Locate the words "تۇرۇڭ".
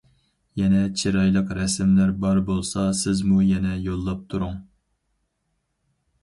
4.33-4.57